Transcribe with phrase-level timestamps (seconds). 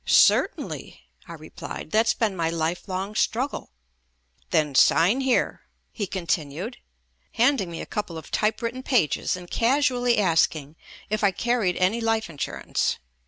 [0.03, 3.69] "Certainly," I replied, "that's been my lifelong struggle."
[4.49, 6.77] "Then sign here," he con tinued,
[7.33, 10.75] handing me a couple of typewritten pages and casually asking
[11.11, 12.97] if I carried any life insurance.